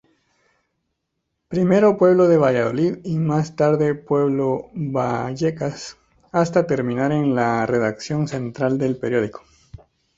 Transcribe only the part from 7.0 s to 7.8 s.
en la